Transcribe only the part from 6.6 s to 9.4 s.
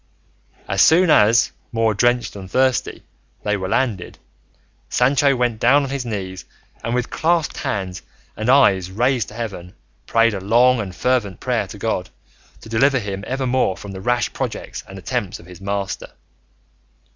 and with clasped hands and eyes raised to